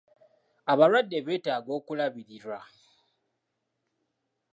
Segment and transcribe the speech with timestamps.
[0.71, 2.59] Abalwadde betaaga okulabirirwa.